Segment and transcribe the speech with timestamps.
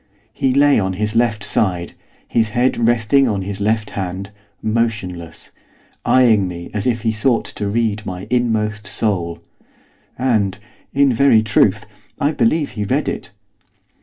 [0.33, 1.93] He lay on his left side,
[2.27, 5.51] his head resting on his left hand; motionless,
[6.03, 9.43] eyeing me as if he sought to read my inmost soul.
[10.17, 10.57] And,
[10.91, 11.85] in very truth,
[12.19, 13.29] I believe he read it.